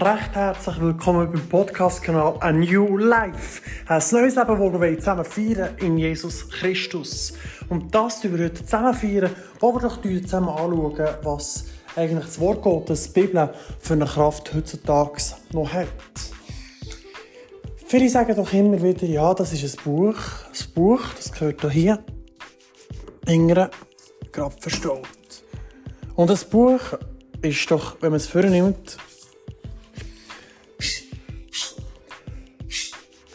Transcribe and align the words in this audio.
recht 0.00 0.34
herzlich 0.34 0.80
willkommen 0.80 1.30
beim 1.30 1.48
Podcast-Kanal 1.48 2.36
A 2.40 2.50
New 2.50 2.98
Life. 2.98 3.62
Ein 3.86 4.02
neues 4.10 4.34
Leben, 4.34 4.72
das 4.72 4.80
wir 4.80 4.98
zusammen 4.98 5.24
feiern 5.24 5.76
in 5.78 5.98
Jesus 5.98 6.50
Christus. 6.50 7.34
Und 7.68 7.94
das 7.94 8.20
tun 8.20 8.36
wir 8.36 8.46
heute 8.46 8.64
zusammen 8.64 8.92
feiern, 8.92 9.30
wo 9.60 9.72
wir 9.72 9.80
doch 9.80 10.02
zusammen 10.02 10.48
anschauen, 10.48 11.08
was 11.22 11.66
eigentlich 11.94 12.24
das 12.24 12.40
Wort 12.40 12.62
Gottes, 12.62 13.12
die 13.12 13.20
Bibel, 13.20 13.50
für 13.78 13.94
eine 13.94 14.06
Kraft 14.06 14.52
heutzutage 14.52 15.22
noch 15.52 15.72
hat. 15.72 15.86
Viele 17.86 18.08
sagen 18.08 18.34
doch 18.34 18.52
immer 18.52 18.82
wieder, 18.82 19.06
ja, 19.06 19.32
das 19.32 19.52
ist 19.52 19.78
ein 19.78 19.84
Buch. 19.84 20.16
Das 20.50 20.64
Buch, 20.64 21.02
das 21.16 21.30
gehört 21.30 21.70
hier. 21.70 22.02
Ingrid, 23.26 23.70
gerade 24.32 24.56
verstaut. 24.58 25.06
Und 26.16 26.30
das 26.30 26.44
Buch 26.44 26.80
ist 27.42 27.70
doch, 27.70 27.96
wenn 28.00 28.10
man 28.10 28.16
es 28.16 28.26
vornimmt, 28.26 28.98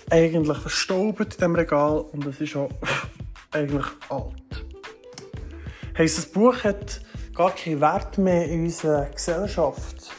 eigentlich 0.09 0.57
verstaubt 0.57 1.19
in 1.19 1.29
diesem 1.29 1.55
Regal 1.55 1.99
und 2.11 2.25
es 2.25 2.41
ist 2.41 2.55
auch 2.55 2.69
eigentlich 3.51 3.85
alt. 4.09 4.65
Heisst, 5.97 6.17
das 6.17 6.25
Buch 6.25 6.63
hat 6.63 7.01
gar 7.35 7.51
keinen 7.51 7.81
Wert 7.81 8.17
mehr 8.17 8.45
in 8.47 8.65
unserer 8.65 9.05
Gesellschaft. 9.05 10.11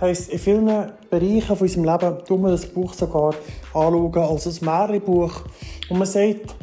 Heisst, 0.00 0.30
in 0.30 0.38
vielen 0.38 0.92
Bereichen 1.10 1.56
von 1.56 1.58
unserem 1.58 1.84
Leben 1.84 2.24
tun 2.24 2.42
wir 2.42 2.50
das 2.50 2.66
Buch 2.66 2.92
sogar 2.92 3.34
anschauen 3.72 4.18
als 4.18 4.46
ein 4.46 4.64
Märchenbuch. 4.64 5.42
Und 5.88 5.98
man 5.98 6.06
sagt, 6.06 6.54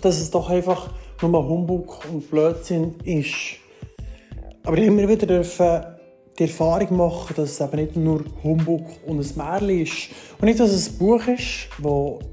dass 0.00 0.18
es 0.18 0.30
doch 0.30 0.48
einfach 0.48 0.90
nur 1.20 1.48
Humbug 1.48 2.04
und 2.10 2.30
Blödsinn 2.30 2.94
ist. 3.04 3.56
Aber 4.64 4.78
immer 4.78 5.08
wieder 5.08 5.26
dürfen 5.26 5.97
die 6.38 6.44
Erfahrung 6.44 6.96
machen, 6.96 7.34
dass 7.36 7.50
es 7.50 7.60
eben 7.60 7.76
nicht 7.76 7.96
nur 7.96 8.24
Humbug 8.44 8.86
und 9.06 9.18
ein 9.18 9.36
Märchen 9.36 9.82
ist. 9.82 10.10
Und 10.40 10.46
nicht, 10.46 10.60
dass 10.60 10.70
es 10.70 10.90
ein 10.90 10.98
Buch 10.98 11.26
ist, 11.26 11.68
das 11.82 12.28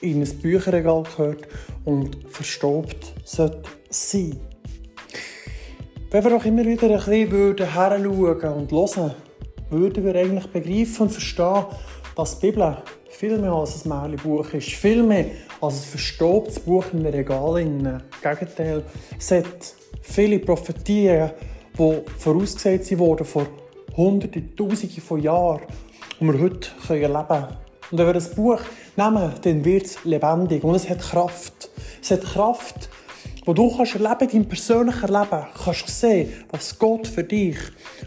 in 0.00 0.22
ein 0.22 0.38
Bücherregal 0.38 1.02
gehört 1.02 1.48
und 1.84 2.16
verstaubt 2.30 3.12
sollte 3.24 3.62
sein. 3.90 4.38
Wenn 6.10 6.24
wir 6.24 6.30
doch 6.30 6.44
immer 6.44 6.64
wieder 6.64 6.88
ein 6.88 6.96
bisschen 6.96 7.30
hinschauen 7.30 8.52
und 8.54 8.72
hören, 8.72 9.14
würden 9.70 10.04
wir 10.04 10.14
eigentlich 10.14 10.46
begreifen 10.46 11.02
und 11.02 11.10
verstehen, 11.10 11.64
dass 12.16 12.38
die 12.38 12.46
Bibel 12.46 12.76
viel 13.10 13.38
mehr 13.38 13.52
als 13.52 13.84
ein 13.84 13.88
Märchenbuch 13.88 14.52
ist, 14.54 14.68
viel 14.68 15.02
mehr 15.02 15.26
als 15.60 15.82
ein 15.82 15.90
verstaubtes 15.90 16.60
Buch 16.60 16.84
in 16.92 17.00
einem 17.00 17.14
Regal. 17.14 17.60
Im 17.60 18.00
Gegenteil, 18.22 18.84
es 19.18 19.30
hat 19.32 19.74
viele 20.00 20.38
Prophetien 20.38 21.32
die 21.78 22.02
vorausgesagt 22.18 22.98
wurden 22.98 23.24
vor 23.24 23.46
Hunderten, 23.96 24.54
Tausenden 24.56 25.02
von 25.02 25.22
Jahren 25.22 25.62
und 26.20 26.32
wir 26.32 26.40
heute 26.40 26.70
erleben 26.88 27.26
können. 27.26 27.56
Und 27.90 27.98
wenn 27.98 28.06
wir 28.06 28.12
das 28.12 28.34
Buch 28.34 28.60
nehmen, 28.96 29.32
dann 29.42 29.64
wird 29.64 29.86
es 29.86 30.04
lebendig 30.04 30.62
und 30.62 30.74
es 30.74 30.88
hat 30.88 31.00
Kraft. 31.00 31.70
Es 32.02 32.10
hat 32.10 32.22
Kraft, 32.22 32.90
wo 33.44 33.54
du 33.54 33.74
kannst 33.74 33.94
erleben, 33.94 34.28
dein 34.30 34.48
persönliches 34.48 35.08
Leben, 35.08 35.46
kannst 35.64 35.88
sehen, 35.88 36.32
was 36.50 36.78
Gott 36.78 37.06
für 37.06 37.24
dich 37.24 37.56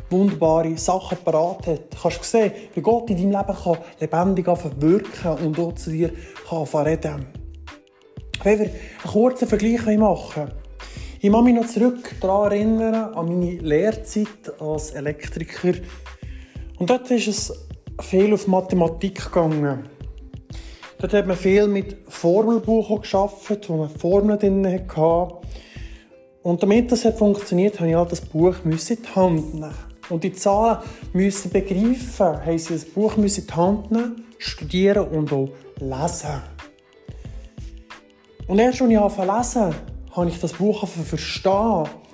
wunderbare 0.09 0.77
Sachen 0.77 1.17
parat 1.23 1.66
hat. 1.67 1.94
Du 1.94 1.97
kannst 2.02 2.23
sehen, 2.23 2.52
wie 2.75 2.81
Gott 2.81 3.09
in 3.09 3.17
deinem 3.17 3.31
Leben 3.31 3.58
kann 3.64 3.77
lebendig 3.99 4.47
wirken 4.47 5.45
und 5.45 5.59
auch 5.59 5.73
zu 5.73 5.89
dir 5.89 6.11
kann 6.47 6.86
reden. 6.86 7.25
Wenn 8.44 8.59
wir 8.59 8.66
einen 8.66 9.11
kurzen 9.11 9.47
Vergleich 9.47 9.97
machen 9.97 10.52
ich 11.23 11.31
kann 11.31 11.44
mich 11.44 11.53
noch 11.53 11.67
zurück 11.67 12.16
daran 12.19 12.52
erinnern, 12.52 13.14
an 13.14 13.27
meine 13.27 13.59
Lehrzeit 13.59 14.59
als 14.59 14.89
Elektriker. 14.89 15.73
Und 16.80 16.89
dort 16.89 17.11
ist 17.11 17.27
es 17.27 17.67
viel 18.02 18.33
auf 18.33 18.47
Mathematik 18.47 19.25
gegangen. 19.25 19.83
Dort 20.98 21.14
hat 21.14 21.27
man 21.27 21.37
viel 21.37 21.67
mit 21.67 21.95
Formelbuchen 22.08 23.02
geschafft, 23.02 23.70
wo 23.70 23.77
man 23.77 23.89
Formeln 23.89 24.39
drin 24.39 24.65
hatte. 24.65 25.36
Und 26.42 26.64
damit 26.64 26.92
das 26.92 27.05
hat 27.05 27.20
funktioniert, 27.20 27.80
habe 27.80 27.89
ich 27.89 27.95
halt 27.95 28.11
das 28.11 28.21
Buch 28.21 28.55
in 28.65 28.71
die 28.71 28.98
Hand 29.15 29.54
nehmen. 29.54 29.76
Und 30.10 30.23
die 30.23 30.33
Zahlen 30.33 30.80
müssen 31.14 31.52
begreifen, 31.52 32.45
haben 32.45 32.58
sie 32.58 32.73
das 32.73 32.86
Buch 32.86 33.15
in 33.17 33.27
die 33.27 33.54
Hand 33.54 33.92
nehmen, 33.92 34.26
studieren 34.39 35.08
und 35.08 35.31
auch 35.31 35.49
lesen. 35.80 36.42
Und 38.48 38.58
erst 38.58 38.81
als 38.81 38.89
ich 38.89 38.98
angefangen 38.98 39.43
zu 39.43 39.60
lesen, 39.60 39.91
habe 40.11 40.30
ich 40.30 40.39
das 40.39 40.54
Buch 40.54 40.88
verstehen, 40.88 41.52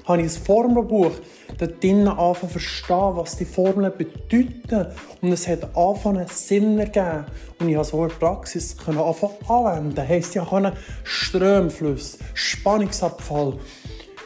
habe 0.05 0.21
ich 0.21 0.23
ein 0.23 0.29
Formelbuch 0.29 1.11
dort 1.57 1.83
drinnen 1.83 2.07
angefangen 2.07 2.51
verstehen, 2.51 3.15
was 3.15 3.37
die 3.37 3.45
Formeln 3.45 3.91
bedeuten. 3.97 4.93
Und 5.21 5.31
es 5.31 5.47
hat 5.47 5.75
angefangen 5.75 6.27
Sinn 6.27 6.77
ergeben. 6.79 7.25
Und 7.59 7.69
ich 7.69 7.75
habe 7.75 7.85
so 7.85 8.01
eine 8.01 8.09
Praxis 8.09 8.77
können 8.77 8.99
anfangen 8.99 9.35
anwenden. 9.47 10.07
Heisst, 10.07 10.35
ich 10.35 10.43
konnte 10.43 10.73
Strömfluss, 11.03 12.19
Spannungsabfall, 12.33 13.57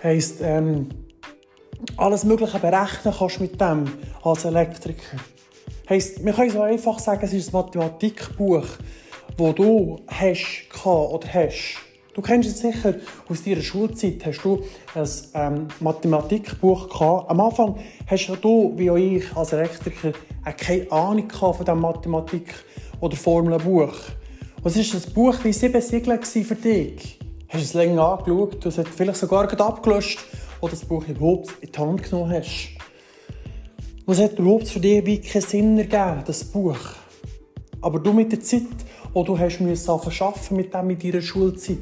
heisst, 0.03 0.41
ähm, 0.41 0.89
alles 1.97 2.23
Mögliche 2.25 2.59
berechnen 2.59 3.13
kannst 3.17 3.39
mit 3.39 3.59
dem 3.59 3.85
als 4.23 4.45
Elektriker. 4.45 5.17
Heisst, 5.89 6.23
wir 6.23 6.33
können 6.33 6.51
so 6.51 6.61
einfach 6.61 6.99
sagen, 6.99 7.21
es 7.23 7.33
ist 7.33 7.49
ein 7.49 7.53
Mathematikbuch, 7.53 8.65
das 9.37 9.55
du 9.55 9.99
hast 10.07 10.85
oder 10.85 11.27
hast 11.33 11.90
Du 12.13 12.21
kennst 12.21 12.49
es 12.49 12.59
sicher 12.59 12.95
aus 13.29 13.43
deiner 13.43 13.61
Schulzeit, 13.61 14.25
hast 14.25 14.43
du 14.43 14.61
ein 14.93 15.07
ähm, 15.33 15.67
Mathematikbuch 15.79 16.89
gehabt. 16.89 17.29
Am 17.29 17.39
Anfang 17.39 17.77
hast 18.05 18.27
du, 18.41 18.73
wie 18.75 18.91
auch 18.91 18.97
ich 18.97 19.33
als 19.33 19.53
Elektriker, 19.53 20.11
keine 20.57 20.91
Ahnung 20.91 21.29
von 21.31 21.57
diesem 21.57 21.79
Mathematik- 21.79 22.53
oder 22.99 23.15
Formelbuch. 23.15 23.93
Was 24.61 24.75
ist 24.75 24.93
das 24.93 25.07
Buch 25.07 25.35
wie 25.43 25.53
sieben 25.53 25.81
Siegel 25.81 26.19
für 26.21 26.55
dich? 26.55 27.17
Hast 27.47 27.61
du 27.61 27.65
es 27.65 27.73
länger 27.73 28.05
angeschaut, 28.05 28.63
du 28.63 28.69
hast 28.69 28.77
es 28.77 28.87
vielleicht 28.89 29.17
sogar 29.17 29.61
abgelöscht 29.61 30.19
oder 30.59 30.71
das 30.71 30.83
Buch 30.83 31.07
überhaupt 31.07 31.51
in 31.61 31.71
die 31.71 31.79
Hand 31.79 32.03
genommen 32.03 32.31
hast. 32.31 32.71
Was 34.05 34.19
hat 34.19 34.37
überhaupt 34.37 34.67
für 34.67 34.81
dich 34.81 35.05
wie 35.05 35.21
keinen 35.21 35.41
Sinn 35.43 35.77
ergeben, 35.77 36.23
das 36.25 36.43
Buch? 36.43 36.77
Aber 37.81 37.99
du 37.99 38.11
mit 38.11 38.33
der 38.33 38.41
Zeit, 38.41 38.63
wo 39.13 39.23
du 39.23 39.37
hast 39.39 39.59
müssen 39.59 39.89
arbeiten 39.89 40.55
mit 40.55 40.73
dem 40.73 40.89
in 40.89 40.99
deiner 40.99 41.21
Schulzeit, 41.21 41.79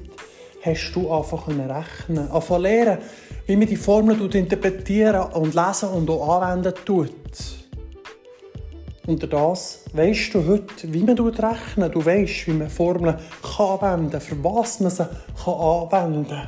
hast 0.61 0.91
du 0.93 1.11
einfach 1.11 1.47
rechnen 1.47 2.29
Anfangen 2.31 2.63
lernen, 2.63 2.97
wie 3.45 3.55
man 3.55 3.67
die 3.67 3.75
Formeln 3.75 4.29
interpretieren 4.31 5.31
und 5.33 5.55
lesen 5.55 5.89
und 5.89 6.09
auch 6.09 6.41
anwenden 6.41 6.73
tut. 6.85 7.11
Unter 9.07 9.27
das 9.27 9.85
weißt 9.93 10.35
du 10.35 10.45
heute, 10.45 10.93
wie 10.93 11.01
man 11.01 11.17
rechnen 11.17 11.91
Du 11.91 12.05
weißt, 12.05 12.47
wie 12.47 12.51
man 12.51 12.69
Formeln 12.69 13.17
kann 13.41 13.79
anwenden 13.79 14.11
kann, 14.11 14.21
für 14.21 14.43
was 14.43 14.79
man 14.79 14.91
sie 14.91 15.07
kann 15.43 15.53
anwenden 15.53 16.27
kann. 16.27 16.47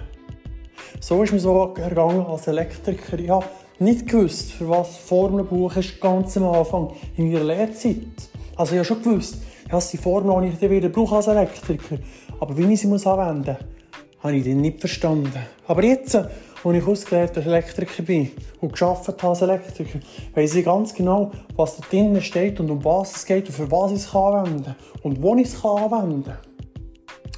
So 1.00 1.24
ist 1.24 1.34
mir 1.34 1.40
so 1.40 1.74
ergangen 1.76 2.26
als 2.28 2.46
Elektriker. 2.46 3.18
Ich 3.18 3.30
habe 3.30 3.46
nicht 3.80 4.08
gewusst, 4.08 4.52
für 4.52 4.70
was 4.70 4.96
Formelbuch 4.98 5.76
ist 5.78 6.00
ganz 6.00 6.38
am 6.38 6.46
Anfang 6.46 6.94
in 7.18 7.32
meiner 7.32 7.44
Lehrzeit. 7.44 8.30
Also 8.56 8.74
ich 8.74 8.78
habe 8.78 8.86
schon 8.86 9.02
gewusst, 9.02 9.38
ja, 9.72 9.80
die 9.80 9.98
Formel, 9.98 10.52
die 10.52 10.66
ich 10.66 10.70
wieder 10.70 10.90
brauche 10.90 11.16
als 11.16 11.28
Elektriker. 11.28 11.98
Aber 12.40 12.56
wie 12.56 12.72
ich 12.72 12.82
sie 12.82 12.88
anwenden 12.88 13.58
muss, 13.58 13.81
habe 14.22 14.36
ich 14.36 14.44
dann 14.44 14.62
nicht 14.62 14.80
verstanden. 14.80 15.32
Aber 15.68 15.84
jetzt, 15.84 16.16
als 16.16 16.30
ich 16.64 16.86
ausgelernter 16.86 17.46
Elektriker 17.46 18.04
bin 18.04 18.32
und 18.60 18.78
gearbeitet 18.78 19.22
habe 19.22 19.30
als 19.30 19.42
Elektriker, 19.42 20.00
weiss 20.36 20.56
ich 20.56 20.66
ganz 20.66 20.94
genau, 20.94 21.32
was 21.56 21.78
da 21.78 21.84
drinnen 21.90 22.22
steht 22.22 22.60
und 22.60 22.70
um 22.70 22.84
was 22.84 23.16
es 23.16 23.26
geht 23.26 23.48
und 23.48 23.54
für 23.54 23.72
was 23.72 23.92
ich 23.92 23.98
es 23.98 24.16
anwenden 24.16 24.64
kann 24.64 24.76
und 25.04 25.22
wo 25.22 25.36
ich 25.36 25.48
es 25.48 25.66
anwenden 25.66 26.24
kann. 26.24 26.38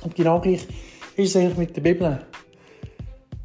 Und 0.04 0.16
genau 0.16 0.40
gleich 0.42 0.68
ist 1.16 1.30
es 1.30 1.36
eigentlich 1.36 1.58
mit 1.58 1.76
der 1.76 1.82
Bibel. 1.82 2.20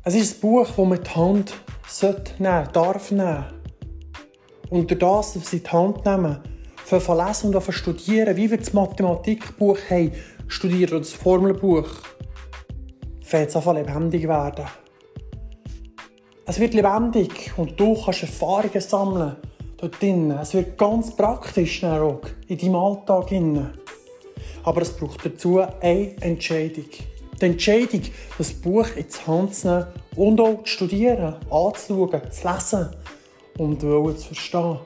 Es 0.04 0.14
ist 0.14 0.38
ein 0.38 0.40
Buch, 0.40 0.66
das 0.66 0.76
man 0.76 1.02
die 1.02 1.10
Hand 1.10 1.54
sollte 1.86 2.42
nehmen, 2.42 2.68
darf 2.72 3.10
nehmen. 3.10 3.44
Und 4.70 4.90
durch 4.90 4.98
das, 4.98 5.34
dass 5.34 5.50
sie 5.50 5.60
die 5.60 5.70
Hand 5.70 6.04
nehmen, 6.04 6.38
für 6.84 6.96
lesen 6.96 7.54
und 7.54 7.72
studieren, 7.72 8.36
wie 8.36 8.50
wir 8.50 8.56
das 8.56 8.72
Mathematikbuch 8.72 9.78
haben, 9.90 10.12
studieren 10.48 10.90
oder 10.90 11.00
das 11.00 11.12
Formelbuch 11.12 11.88
fängt 13.28 13.50
es 13.50 13.56
an 13.56 13.76
lebendig 13.76 14.26
werden. 14.26 14.64
Es 16.46 16.58
wird 16.58 16.72
lebendig 16.72 17.52
und 17.58 17.78
du 17.78 17.94
kannst 18.02 18.22
Erfahrungen 18.22 18.80
sammeln 18.80 19.36
dort 19.76 20.00
drinnen. 20.00 20.38
Es 20.38 20.54
wird 20.54 20.78
ganz 20.78 21.14
praktisch 21.14 21.84
auch 21.84 22.22
in 22.46 22.56
deinem 22.56 22.74
Alltag. 22.76 23.30
Aber 24.64 24.80
es 24.80 24.96
braucht 24.96 25.26
dazu 25.26 25.60
eine 25.60 26.16
Entscheidung. 26.22 26.86
Die 27.38 27.44
Entscheidung, 27.44 28.00
das 28.38 28.52
Buch 28.54 28.88
in 28.96 29.04
die 29.06 29.30
Hand 29.30 29.54
zu 29.54 29.68
nehmen 29.68 29.86
und 30.16 30.40
auch 30.40 30.62
zu 30.62 30.66
studieren, 30.66 31.36
anzuschauen, 31.50 32.32
zu 32.32 32.48
lesen 32.48 32.88
und 33.58 33.80
zu 33.80 34.26
verstehen. 34.28 34.78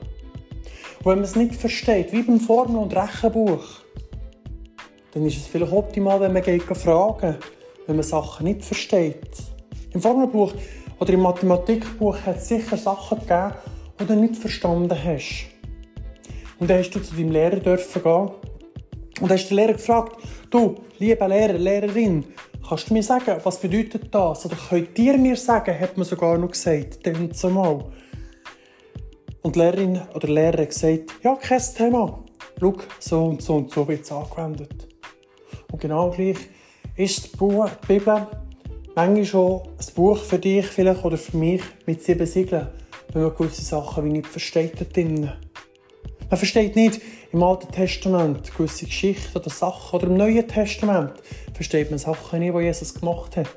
Und 0.99 1.05
wenn 1.05 1.15
man 1.15 1.23
es 1.23 1.37
nicht 1.37 1.55
versteht, 1.55 2.11
wie 2.11 2.23
beim 2.23 2.41
Formel- 2.41 2.81
und 2.81 2.93
Rechenbuch, 2.93 3.63
dann 5.13 5.25
ist 5.25 5.37
es 5.37 5.47
vielleicht 5.47 5.71
optimal, 5.71 6.19
wenn 6.19 6.33
man 6.33 6.43
geht 6.43 6.63
fragen 6.63 7.37
wenn 7.87 7.95
man 7.95 8.03
Sachen 8.03 8.45
nicht 8.45 8.63
versteht. 8.63 9.37
Im 9.93 10.01
Formelbuch 10.01 10.53
oder 10.99 11.13
im 11.13 11.21
Mathematikbuch 11.21 12.17
hat 12.25 12.37
es 12.37 12.47
sicher 12.47 12.77
Sachen 12.77 13.19
gegeben, 13.19 13.53
die 13.99 14.05
du 14.05 14.15
nicht 14.15 14.37
verstanden 14.37 14.97
hast. 15.03 15.47
Und 16.59 16.69
dann 16.69 16.79
hast 16.79 16.91
du 16.91 16.99
zu 16.99 17.15
deinem 17.15 17.31
Lehrer 17.31 17.57
dürfen 17.57 18.01
gehen. 18.01 18.31
Und 19.21 19.31
hast 19.31 19.49
den 19.49 19.57
Lehrer 19.57 19.73
gefragt, 19.73 20.17
du, 20.49 20.75
lieber 20.97 21.27
Lehrer, 21.27 21.53
Lehrerin, 21.53 22.25
kannst 22.67 22.89
du 22.89 22.93
mir 22.93 23.03
sagen, 23.03 23.37
was 23.43 23.59
bedeutet 23.59 24.13
das? 24.13 24.45
Oder 24.45 24.55
könnt 24.69 24.97
ihr 24.97 25.17
mir 25.17 25.35
sagen, 25.35 25.77
hat 25.79 25.97
man 25.97 26.05
sogar 26.05 26.37
noch 26.37 26.51
gesagt, 26.51 27.05
dann 27.05 27.31
zumal. 27.31 27.85
Und 29.41 29.55
die 29.55 29.59
Lehrerin 29.59 30.01
oder 30.11 30.27
der 30.27 30.29
Lehrer 30.29 30.61
hat 30.61 30.69
gesagt, 30.69 31.13
ja, 31.21 31.35
kein 31.35 31.61
Thema. 31.77 32.23
Schau, 32.59 32.73
so 32.99 33.25
und 33.25 33.41
so 33.41 33.55
und 33.55 33.71
so 33.71 33.87
wird 33.87 34.03
es 34.03 34.11
angewendet. 34.11 34.87
Und 35.71 35.81
genau 35.81 36.09
gleich 36.11 36.37
ist 36.95 37.33
die 37.33 37.37
Bibel 37.87 38.27
manchmal 38.95 39.25
schon 39.25 39.61
ein 39.61 39.93
Buch 39.95 40.17
für 40.17 40.37
dich 40.37 40.65
vielleicht 40.67 41.03
oder 41.03 41.17
für 41.17 41.35
mich 41.35 41.61
mit 41.85 42.03
sieben 42.03 42.27
Siegeln, 42.27 42.67
wenn 43.11 43.23
man 43.23 43.35
gewisse 43.35 43.63
Sachen 43.63 44.05
wie 44.05 44.11
nicht 44.11 44.27
versteht 44.27 44.79
da 44.79 44.85
drinnen. 44.85 45.33
Man 46.29 46.37
versteht 46.37 46.75
nicht 46.75 47.01
im 47.31 47.41
Alten 47.41 47.71
Testament 47.71 48.55
gewisse 48.55 48.85
Geschichten 48.85 49.37
oder 49.37 49.49
Sachen 49.49 49.95
oder 49.95 50.07
im 50.07 50.17
Neuen 50.17 50.47
Testament 50.47 51.13
versteht 51.53 51.89
man 51.89 51.99
Sachen 51.99 52.39
nicht, 52.39 52.55
die 52.55 52.61
Jesus 52.61 52.93
gemacht 52.93 53.37
hat. 53.37 53.47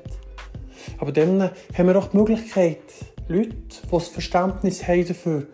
Aber 0.97 1.11
dann 1.11 1.51
haben 1.77 1.87
wir 1.87 1.97
auch 1.97 2.07
die 2.07 2.17
Möglichkeit, 2.17 2.79
Leute, 3.27 3.49
die 3.49 3.91
das 3.91 4.07
Verständnis 4.07 4.87
haben 4.87 5.07
dafür, 5.07 5.47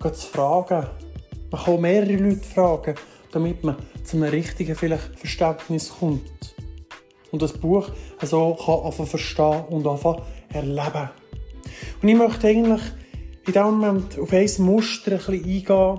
zu 0.00 0.26
fragen. 0.26 0.86
Man 1.50 1.62
kann 1.62 1.80
mehrere 1.80 2.16
Leute 2.16 2.44
fragen, 2.44 2.96
damit 3.32 3.64
man 3.64 3.76
zu 4.02 4.18
einem 4.18 4.28
richtigen 4.28 4.74
vielleicht 4.74 5.18
Verständnis 5.18 5.90
kommt. 5.98 6.53
Und 7.34 7.42
das 7.42 7.52
Buch 7.52 7.88
so 8.22 8.56
einfach 8.84 9.08
verstehen 9.08 9.64
und 9.68 9.88
einfach 9.88 10.22
erleben. 10.52 11.10
Und 12.00 12.08
ich 12.08 12.14
möchte 12.14 12.46
eigentlich 12.46 12.80
in 13.44 13.52
diesem 13.52 13.64
Moment 13.64 14.16
auf 14.20 14.32
ein 14.32 14.48
Muster 14.58 15.10
ein 15.10 15.16
bisschen 15.16 15.44
eingehen, 15.44 15.98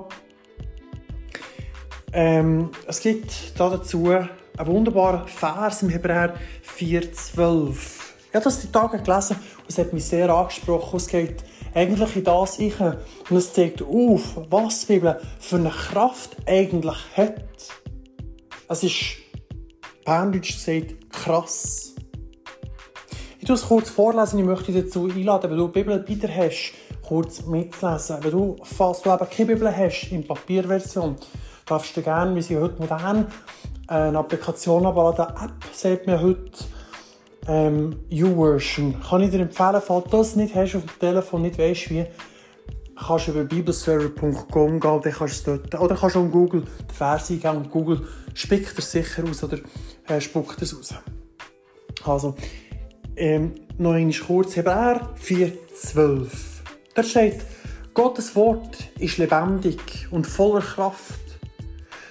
ähm, 2.14 2.70
es 2.88 3.02
gibt 3.02 3.34
dazu 3.58 4.12
einen 4.12 4.30
wunderbaren 4.64 5.28
Vers 5.28 5.84
im 5.84 5.90
Hebräer 5.90 6.36
4,12. 6.78 7.74
Ich 8.30 8.36
habe 8.36 8.44
das 8.46 8.62
die 8.62 8.72
Tage 8.72 9.02
gelesen 9.02 9.36
und 9.36 9.70
es 9.70 9.78
hat 9.78 9.92
mich 9.92 10.06
sehr 10.06 10.30
angesprochen. 10.30 10.96
Es 10.96 11.08
geht 11.08 11.44
eigentlich 11.74 12.16
in 12.16 12.24
das 12.24 12.60
rein 12.62 12.96
und 13.30 13.36
es 13.36 13.52
zeigt 13.52 13.81
auf, 13.81 14.38
was 14.50 14.86
die 14.86 14.94
Bibel 14.94 15.20
für 15.42 15.58
eine 15.58 15.72
Kraft 15.72 16.38
eigentlich 16.46 16.96
hat. 17.18 17.44
Es 18.70 18.84
ist, 18.84 19.25
Berndeutsch 20.06 20.54
gesagt, 20.54 21.12
krass. 21.12 21.96
Ich 23.40 23.46
tue 23.48 23.56
es 23.56 23.68
kurz 23.68 23.90
vorlesen, 23.90 24.40
ich 24.40 24.46
möchte 24.46 24.72
dich 24.72 24.86
dazu 24.86 25.06
einladen, 25.06 25.50
wenn 25.50 25.57
du 25.57 25.68
die 25.68 25.74
Bibel 25.74 26.07
wieder 26.07 26.30
hast, 26.30 26.74
kurz 27.02 27.44
mitzulesen. 27.46 28.18
Wenn 28.22 28.31
du, 28.31 28.56
falls 28.63 29.02
du 29.02 29.12
eben 29.12 29.30
keine 29.30 29.54
Bibel 29.54 29.75
hast, 29.75 30.12
in 30.12 30.25
Papierversion, 30.25 31.16
darfst 31.66 31.98
du 31.98 32.02
gerne, 32.02 32.36
wie 32.36 32.42
sie 32.42 32.57
heute 32.57 32.80
modern, 32.80 33.28
eine 33.88 34.18
Applikation 34.18 34.86
abladen. 34.86 35.25
App 35.25 35.52
sagt 35.74 36.07
mir 36.07 36.22
heute 36.22 36.52
ähm. 37.48 38.00
Kann 38.10 39.22
ich 39.22 39.31
dir 39.31 39.42
empfehlen, 39.42 39.81
falls 39.86 40.04
du 40.06 40.18
das 40.18 40.36
nicht 40.36 40.56
hast 40.56 40.75
auf 40.75 40.84
dem 40.84 41.00
Telefon, 41.00 41.42
nicht 41.44 41.57
weißt 41.57 41.90
wie, 41.90 42.06
kannst 42.96 43.28
du 43.28 43.31
über 43.31 43.44
bibelserver.com 43.44 44.80
gehen, 44.80 45.02
dann 45.04 45.13
kannst 45.13 45.46
du 45.46 45.57
dort, 45.57 45.81
oder 45.81 45.96
kannst 45.96 46.16
du 46.16 46.25
auf 46.25 46.31
Google 46.31 46.62
den 46.62 46.96
Vers 46.96 47.30
eingeben 47.30 47.57
und 47.57 47.72
Google 47.72 48.07
spickt 48.34 48.78
es 48.78 48.92
sicher 48.92 49.24
aus 49.30 49.44
oder 49.44 49.60
äh, 50.07 50.22
spuckt 50.22 50.62
es 50.62 50.78
aus. 50.78 50.94
Also, 52.04 52.36
ähm, 53.16 53.56
noch 53.78 53.94
einmal 53.94 54.13
kurz, 54.13 54.56
Hebräer 54.56 55.16
4,12. 55.22 56.28
Da 56.94 57.04
steht, 57.04 57.42
Gottes 57.94 58.36
Wort 58.36 58.90
ist 59.00 59.18
lebendig 59.18 60.07
und 60.12 60.28
voller 60.28 60.62
Kraft 60.62 61.19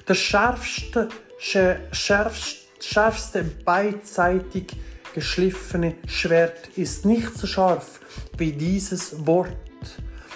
das 0.06 0.18
schärfste, 0.18 1.08
schärfste, 1.38 2.58
schärfste 2.80 3.44
beidseitig 3.64 4.66
geschliffene 5.14 5.94
Schwert 6.06 6.68
ist 6.76 7.06
nicht 7.06 7.36
so 7.38 7.46
scharf 7.46 8.00
wie 8.36 8.52
dieses 8.52 9.26
Wort, 9.26 9.56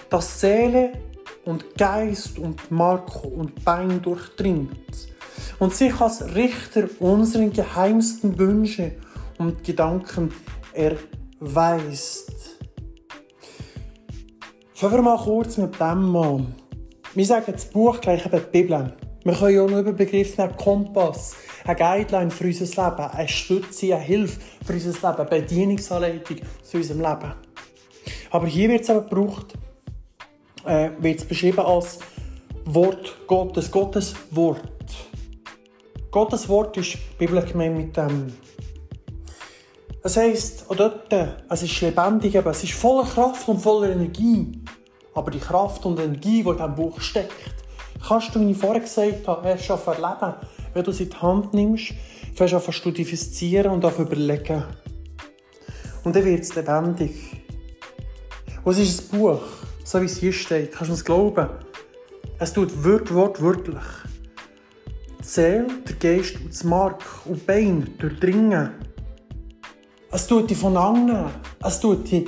das 0.08 0.40
Seele 0.40 0.92
und 1.44 1.76
Geist 1.76 2.38
und 2.38 2.70
Mark 2.70 3.24
und 3.24 3.64
Bein 3.64 4.00
durchdringt 4.00 5.08
und 5.58 5.74
sich 5.74 6.00
als 6.00 6.34
Richter 6.34 6.88
unseren 7.00 7.52
geheimsten 7.52 8.38
Wünsche 8.38 8.92
und 9.38 9.64
Gedanken 9.64 10.32
erweist. 10.72 12.32
Fangen 14.74 14.94
wir 14.94 15.02
mal 15.02 15.18
kurz 15.18 15.56
mit 15.56 15.74
dem 15.80 16.16
an. 16.16 16.54
Wir 17.14 17.26
sagen 17.26 17.52
das 17.52 17.64
Buch 17.64 18.00
gleich 18.00 18.24
eben 18.26 18.40
die 18.52 18.62
Bibel. 18.62 18.92
Wir 19.24 19.34
können 19.34 19.60
auch 19.60 19.68
noch 19.70 19.80
über 19.80 19.92
Begriff 19.92 20.38
nehmen, 20.38 20.56
Kompass, 20.56 21.34
eine 21.64 21.74
Guideline 21.76 22.30
für 22.30 22.44
unser 22.44 22.64
Leben, 22.64 23.10
eine 23.10 23.28
Stütze, 23.28 23.94
eine 23.94 24.04
Hilfe 24.04 24.40
für 24.64 24.74
unser 24.74 24.92
Leben, 24.92 25.04
eine 25.04 25.24
Bedienungsanleitung 25.28 26.36
zu 26.62 26.76
unserem 26.76 27.00
Leben. 27.00 27.34
Aber 28.30 28.46
hier 28.46 28.68
wird 28.68 28.82
es 28.82 28.90
aber 28.90 29.02
gebraucht, 29.02 29.54
äh, 30.64 30.90
wird 30.98 31.18
es 31.18 31.24
beschrieben 31.24 31.60
als 31.60 31.98
Wort 32.64 33.16
Gottes, 33.26 33.70
Gottes 33.70 34.14
Wort. 34.30 34.77
Gottes 36.10 36.48
Wort 36.48 36.76
ist 36.78 36.96
biblisch 37.18 37.52
gemeint 37.52 37.76
mit 37.76 37.96
dem. 37.96 38.32
Das 40.02 40.16
heisst, 40.16 40.64
auch 40.70 40.76
dort, 40.76 41.12
es 41.50 41.62
ist 41.62 41.80
lebendig, 41.82 42.34
es 42.34 42.64
ist 42.64 42.72
voller 42.72 43.06
Kraft 43.06 43.46
und 43.48 43.60
voller 43.60 43.90
Energie. 43.90 44.62
Aber 45.14 45.30
die 45.30 45.38
Kraft 45.38 45.84
und 45.84 46.00
Energie, 46.00 46.42
die 46.42 46.48
in 46.48 46.56
diesem 46.56 46.74
Buch 46.74 47.00
steckt, 47.00 47.34
kannst 48.06 48.34
du, 48.34 48.40
wie 48.40 48.52
ich 48.52 48.56
vorher 48.56 48.80
gesagt 48.80 49.26
habe, 49.26 49.48
erst 49.48 49.64
schon 49.64 49.78
erleben, 49.84 50.34
wenn 50.72 50.84
du 50.84 50.92
sie 50.92 51.04
in 51.04 51.10
die 51.10 51.16
Hand 51.16 51.52
nimmst, 51.52 51.92
fängst 52.34 52.54
an 52.54 52.62
zu 52.62 52.72
studifizieren 52.72 53.72
und 53.72 53.84
auf 53.84 53.98
überlegen. 53.98 54.62
Und 56.04 56.16
dann 56.16 56.24
wird 56.24 56.40
es 56.40 56.54
lebendig. 56.54 57.42
Was 58.64 58.78
ist 58.78 59.12
ein 59.12 59.18
Buch, 59.18 59.42
so 59.84 60.00
wie 60.00 60.06
es 60.06 60.16
hier 60.18 60.32
steht? 60.32 60.72
Kannst 60.72 60.90
du 60.90 60.94
es 60.94 61.04
glauben? 61.04 61.48
Es 62.38 62.52
tut 62.52 62.84
Wort, 62.84 63.12
Wort, 63.12 63.42
wörtlich. 63.42 63.84
Seele, 65.28 65.66
der 65.86 65.96
Geist 65.96 66.36
und 66.36 66.48
das 66.48 66.64
Mark 66.64 67.04
und 67.26 67.46
Bein 67.46 67.86
durchdringen. 67.98 68.70
Es 70.10 70.26
tut 70.26 70.48
dich 70.48 70.56
von 70.56 70.74
anderen. 70.74 71.30
Es 71.62 71.78
tut 71.80 72.10
dich 72.10 72.26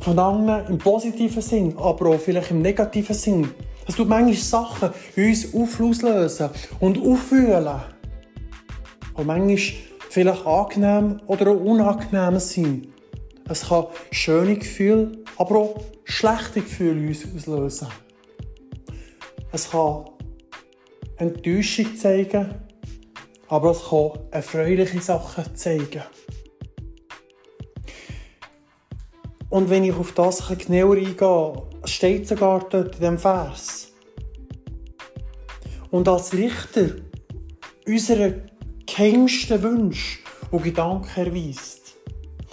von 0.00 0.18
anderen 0.18 0.66
im 0.66 0.78
positiven 0.78 1.42
Sinn, 1.42 1.76
aber 1.78 2.10
auch 2.10 2.18
vielleicht 2.18 2.50
im 2.50 2.60
negativen 2.60 3.14
Sinn. 3.14 3.48
Es 3.86 3.94
tut 3.94 4.08
manchmal 4.08 4.34
Sachen 4.34 4.90
in 5.14 5.28
uns 5.28 5.54
auslösen 5.54 6.50
und 6.80 6.98
auffühlen. 6.98 7.82
Und 9.14 9.26
manchmal 9.26 9.58
vielleicht 10.08 10.44
angenehm 10.44 11.20
oder 11.28 11.52
auch 11.52 11.60
unangenehm 11.60 12.40
sein. 12.40 12.88
Es 13.48 13.68
kann 13.68 13.86
schöne 14.10 14.56
Gefühle, 14.56 15.12
aber 15.36 15.56
auch 15.56 15.80
schlechte 16.02 16.62
Gefühle 16.62 16.98
in 16.98 17.08
uns 17.08 17.24
auslösen. 17.32 17.86
Es 19.52 19.70
kann 19.70 20.04
Enttäuschung 21.20 21.94
zeigen, 21.96 22.54
aber 23.48 23.72
es 23.72 23.82
kann 23.90 24.12
erfreuliche 24.30 25.02
Sachen 25.02 25.54
zeigen. 25.54 26.02
Und 29.50 29.68
wenn 29.68 29.84
ich 29.84 29.92
auf 29.92 30.12
das 30.12 30.48
genauer 30.48 30.96
eingehe, 30.96 31.62
steht 31.84 32.26
sogar 32.26 32.60
dort 32.70 32.94
in 32.94 33.00
diesem 33.00 33.18
Vers. 33.18 33.92
Und 35.90 36.08
als 36.08 36.32
Lichter 36.32 36.86
unsere 37.86 38.42
geheimsten 38.86 39.62
Wünsche 39.62 40.20
und 40.50 40.62
Gedanken 40.62 41.20
erweist. 41.20 41.96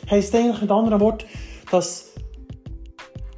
Heißt 0.09 0.35
eigentlich 0.35 0.61
mit 0.61 0.71
anderen 0.71 0.99
Worten, 0.99 1.25
dass 1.71 2.09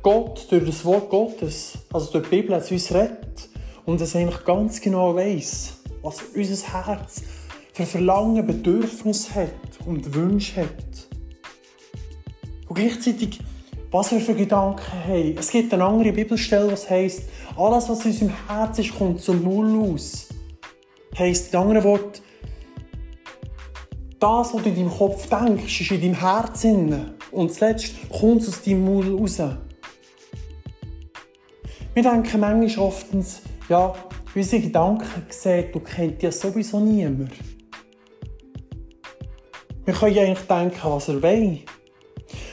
Gott 0.01 0.47
durch 0.49 0.65
das 0.65 0.83
Wort 0.85 1.09
Gottes, 1.09 1.77
also 1.93 2.13
durch 2.13 2.29
die 2.29 2.41
Bibel, 2.41 2.63
zu 2.63 2.73
uns 2.73 2.91
redet 2.91 3.48
und 3.89 3.99
es 4.01 4.15
eigentlich 4.15 4.45
ganz 4.45 4.79
genau 4.79 5.15
weiß, 5.15 5.77
was 6.03 6.21
unser 6.35 6.85
Herz 6.85 7.23
für 7.73 7.87
Verlangen, 7.87 8.45
Bedürfnis 8.45 9.33
hat 9.33 9.49
und 9.85 10.13
Wünsche 10.13 10.61
hat. 10.61 11.07
Und 12.67 12.75
gleichzeitig 12.75 13.39
was 13.91 14.11
wir 14.11 14.19
für 14.19 14.35
Gedanken 14.35 14.93
haben. 15.07 15.35
Es 15.39 15.49
gibt 15.49 15.73
eine 15.73 15.83
andere 15.83 16.11
Bibelstelle, 16.11 16.71
was 16.71 16.87
heißt, 16.87 17.23
alles, 17.57 17.89
was 17.89 18.05
in 18.05 18.11
unserem 18.11 18.47
Herz 18.47 18.77
ist, 18.77 18.95
kommt 18.95 19.19
zum 19.21 19.43
Null 19.43 19.91
aus. 19.91 20.27
Heißt 21.17 21.51
in 21.51 21.59
anderen 21.59 21.83
Worten, 21.83 22.21
das, 24.19 24.53
was 24.53 24.61
du 24.61 24.69
in 24.69 24.75
deinem 24.75 24.91
Kopf 24.91 25.27
denkst, 25.27 25.81
ist 25.81 25.89
in 25.89 26.01
deinem 26.01 26.19
Herz 26.19 26.61
drin. 26.61 27.13
Und 27.31 27.51
zuletzt 27.51 27.95
kommt 28.11 28.43
es 28.43 28.49
aus 28.49 28.61
deinem 28.61 28.85
Maul 28.85 29.17
raus. 29.17 29.41
Wir 31.95 32.03
denken 32.03 32.39
manchmal 32.39 32.85
oftens, 32.85 33.41
ja, 33.69 33.93
unsere 34.35 34.61
Gedanken 34.61 35.25
sehen, 35.29 35.71
du 35.71 35.79
kennst 35.79 36.23
ja 36.23 36.31
sowieso 36.31 36.79
niemand. 36.79 37.31
Wir 39.85 39.93
können 39.93 40.15
ja 40.15 40.23
eigentlich 40.23 40.47
denken, 40.47 40.79
was 40.83 41.07
er 41.07 41.21
will. 41.21 41.59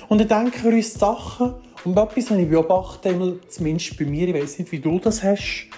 Und 0.09 0.31
dann 0.31 0.45
denken 0.45 0.65
wir 0.65 0.77
uns 0.77 0.95
Sachen, 0.95 1.55
und 1.85 1.97
etwas, 1.97 2.31
was 2.31 2.39
ich 2.39 2.49
beobachte, 2.49 3.39
zumindest 3.49 3.97
bei 3.97 4.05
mir, 4.05 4.29
ich 4.29 4.35
weiß 4.35 4.59
nicht, 4.59 4.73
wie 4.73 4.81
du 4.81 4.99
das 4.99 5.23
hast, 5.23 5.69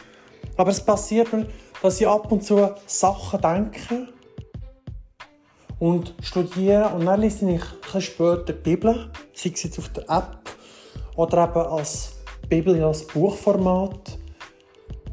Aber 0.59 0.73
es 0.73 0.85
passiert 0.85 1.33
mir, 1.33 1.47
dass 1.83 2.01
ich 2.01 2.07
ab 2.09 2.31
und 2.33 2.43
zu 2.43 2.75
Sachen 2.87 3.41
denke 3.41 4.09
und 5.79 6.15
studiere 6.21 6.89
und 6.89 7.07
dann 7.07 7.21
lese 7.21 7.49
ich 7.49 7.63
ein 7.95 8.01
später 8.01 8.39
die 8.39 8.53
Bibel, 8.53 9.11
sei 9.33 9.53
es 9.55 9.63
jetzt 9.63 9.79
auf 9.79 9.89
der 9.91 10.03
App 10.11 10.41
oder 11.15 11.45
eben 11.45 11.73
als 11.73 12.17
Bibel 12.49 12.83
als 12.83 13.07
Buchformat 13.07 14.18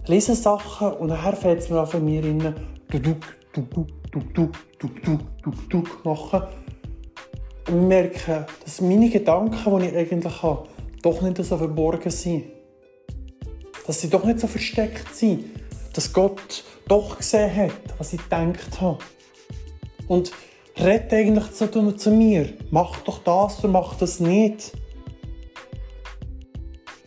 lese 0.07 0.35
Sachen 0.35 0.93
und 0.93 1.07
nachher 1.07 1.35
fällt 1.35 1.59
es 1.59 1.69
mir 1.69 1.79
an 1.79 1.87
von 1.87 2.03
mir 2.03 2.23
rein, 2.23 2.55
duduk, 2.89 3.25
duduk, 3.53 3.87
duduk, 4.11 4.53
duduk, 4.79 5.03
duduk, 5.03 5.69
duduk 5.69 6.05
machen. 6.05 6.43
Und 7.67 7.87
merke, 7.87 8.45
dass 8.63 8.81
meine 8.81 9.09
Gedanken, 9.09 9.79
die 9.79 9.87
ich 9.87 9.95
eigentlich 9.95 10.43
habe, 10.43 10.67
doch 11.01 11.21
nicht 11.21 11.37
so 11.43 11.57
verborgen 11.57 12.11
sind. 12.11 12.45
Dass 13.87 14.01
sie 14.01 14.09
doch 14.09 14.23
nicht 14.23 14.39
so 14.39 14.47
versteckt 14.47 15.15
sind. 15.15 15.45
Dass 15.93 16.13
Gott 16.13 16.63
doch 16.87 17.17
gesehen 17.17 17.55
hat, 17.55 17.71
was 17.97 18.13
ich 18.13 18.21
gedacht 18.21 18.81
habe. 18.81 18.99
Und 20.07 20.31
redet 20.77 21.11
eigentlich 21.13 21.51
zu, 21.53 21.67
zu 21.95 22.11
mir. 22.11 22.53
Mach 22.69 22.99
doch 23.01 23.19
das 23.23 23.59
oder 23.59 23.69
mach 23.69 23.95
das 23.95 24.19
nicht. 24.19 24.73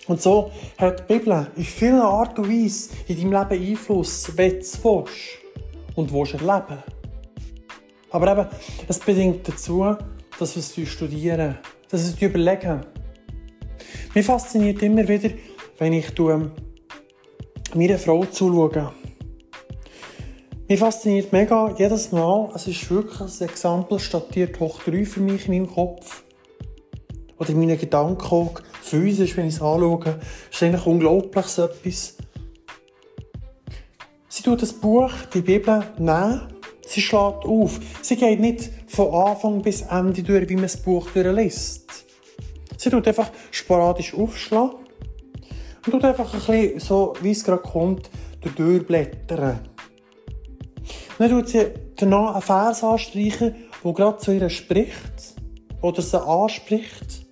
Und 0.08 0.22
so 0.22 0.50
hat 0.78 1.00
die 1.00 1.18
Bibel 1.18 1.46
in 1.54 1.64
vielen 1.64 2.00
Art 2.00 2.38
und 2.38 2.48
Weise 2.48 2.88
in 3.08 3.16
deinem 3.16 3.32
Leben 3.32 3.70
Einfluss, 3.70 4.32
wenn 4.36 4.52
du 4.52 4.56
willst 4.56 5.38
und 5.94 6.12
willst 6.12 6.32
erleben 6.32 6.82
Aber 8.10 8.32
eben, 8.32 8.46
es 8.88 8.98
bedingt 8.98 9.46
dazu, 9.46 9.96
dass 10.38 10.56
wir 10.56 10.82
es 10.82 10.90
studieren, 10.90 11.58
dass 11.90 12.06
wir 12.06 12.14
es 12.14 12.22
überlegen. 12.22 12.80
Mich 14.14 14.24
fasziniert 14.24 14.82
immer 14.82 15.06
wieder, 15.06 15.30
wenn 15.76 15.92
ich 15.92 16.18
meiner 17.74 17.98
Frau 17.98 18.24
zuschaue. 18.24 18.92
Mich 20.68 20.80
fasziniert 20.80 21.32
mega 21.32 21.74
jedes 21.78 22.12
Mal, 22.12 22.50
es 22.54 22.66
ist 22.66 22.90
wirklich 22.90 23.20
ein 23.20 23.46
Exempel 23.46 23.98
statiert 23.98 24.58
hoch 24.58 24.82
3 24.84 25.04
für 25.04 25.20
mich 25.20 25.48
in 25.48 25.52
meinem 25.52 25.74
Kopf. 25.74 26.24
Oder 27.38 27.50
in 27.50 27.58
meinen 27.58 27.78
Gedanken 27.78 28.26
auch 28.26 28.54
physisch, 28.88 29.36
wenn 29.36 29.46
ich 29.46 29.54
es 29.54 29.62
anschaue, 29.62 30.18
ist 30.50 30.62
eigentlich 30.62 30.86
unglaublich 30.86 31.46
so 31.46 31.64
etwas. 31.64 32.16
Sie 34.28 34.42
tut 34.42 34.62
das 34.62 34.72
Buch, 34.72 35.10
die 35.34 35.40
Bibel, 35.40 35.82
nehmen, 35.98 36.42
sie 36.86 37.00
schlägt 37.00 37.44
auf. 37.44 37.80
Sie 38.02 38.16
geht 38.16 38.40
nicht 38.40 38.70
von 38.86 39.12
Anfang 39.12 39.62
bis 39.62 39.82
Ende 39.82 40.22
durch, 40.22 40.48
wie 40.48 40.54
man 40.54 40.62
das 40.62 40.76
Buch 40.76 41.10
durchliest. 41.10 42.04
Sie 42.76 42.90
tut 42.90 43.08
einfach 43.08 43.30
sporadisch 43.50 44.14
aufschlagen 44.14 44.76
und 45.84 45.92
tut 45.92 46.04
einfach 46.04 46.32
ein 46.32 46.40
bisschen 46.40 46.80
so, 46.80 47.14
wie 47.20 47.32
es 47.32 47.44
gerade 47.44 47.62
kommt, 47.62 48.10
durchblättern. 48.56 49.60
Dann 51.18 51.30
tut 51.30 51.48
sie 51.48 51.66
danach 51.96 52.34
einen 52.34 52.42
Vers 52.42 52.84
anstreichen, 52.84 53.56
der 53.84 53.92
gerade 53.92 54.18
zu 54.18 54.32
ihr 54.32 54.48
spricht 54.48 55.34
oder 55.82 56.00
sie 56.00 56.20
anspricht. 56.20 57.27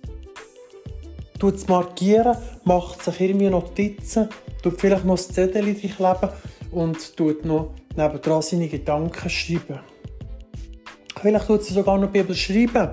Tut 1.39 1.55
es 1.55 1.67
markieren, 1.67 2.35
macht 2.63 3.03
sich 3.03 3.21
irgendwie 3.21 3.49
Notizen, 3.49 4.29
tut 4.63 4.79
vielleicht 4.79 5.05
noch 5.05 5.17
das 5.17 5.29
Zettel 5.29 5.75
kleben 5.75 6.29
und 6.71 7.15
tut 7.15 7.45
noch 7.45 7.73
nebendran 7.95 8.41
seine 8.41 8.67
Gedanken 8.67 9.29
schreiben. 9.29 9.79
Vielleicht 11.21 11.47
tut 11.47 11.63
sie 11.63 11.73
sogar 11.73 11.97
noch 11.97 12.09
Bibel 12.09 12.35
schreiben. 12.35 12.89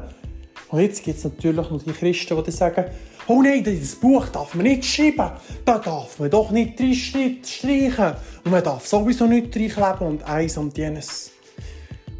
Und 0.68 0.80
jetzt 0.80 1.04
gibt 1.04 1.18
es 1.18 1.24
natürlich 1.24 1.70
noch 1.70 1.82
die 1.82 1.92
Christen, 1.92 2.42
die 2.42 2.50
sagen, 2.50 2.86
oh 3.28 3.42
nein, 3.42 3.62
das 3.62 3.94
Buch 3.94 4.26
darf 4.28 4.54
man 4.54 4.64
nicht 4.66 4.84
schreiben. 4.84 5.30
Da 5.64 5.78
darf 5.78 6.18
man 6.18 6.30
doch 6.30 6.50
nicht 6.50 6.74
streichen. 6.74 8.14
Und 8.44 8.50
man 8.50 8.64
darf 8.64 8.86
sowieso 8.86 9.26
nicht 9.26 9.54
reinkleben 9.56 10.06
und 10.06 10.22
eins 10.24 10.56
und 10.56 10.76
jenes. 10.76 11.30